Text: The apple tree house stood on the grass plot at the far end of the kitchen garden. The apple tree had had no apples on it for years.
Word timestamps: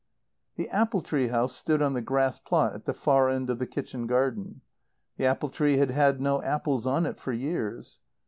The 0.55 0.67
apple 0.71 1.03
tree 1.03 1.27
house 1.27 1.55
stood 1.55 1.79
on 1.79 1.93
the 1.93 2.01
grass 2.01 2.39
plot 2.39 2.73
at 2.73 2.85
the 2.85 2.93
far 2.95 3.29
end 3.29 3.51
of 3.51 3.59
the 3.59 3.67
kitchen 3.67 4.07
garden. 4.07 4.61
The 5.17 5.27
apple 5.27 5.51
tree 5.51 5.77
had 5.77 5.91
had 5.91 6.19
no 6.19 6.41
apples 6.41 6.87
on 6.87 7.05
it 7.05 7.19
for 7.19 7.33
years. 7.33 7.99